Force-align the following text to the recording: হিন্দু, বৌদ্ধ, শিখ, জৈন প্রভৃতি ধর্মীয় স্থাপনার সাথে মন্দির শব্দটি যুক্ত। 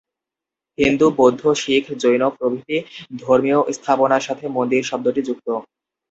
হিন্দু, 0.77 1.05
বৌদ্ধ, 1.17 1.41
শিখ, 1.55 1.83
জৈন 2.01 2.23
প্রভৃতি 2.37 2.77
ধর্মীয় 3.21 3.59
স্থাপনার 3.77 4.25
সাথে 4.27 4.45
মন্দির 4.57 4.81
শব্দটি 4.83 5.21
যুক্ত। 5.27 5.47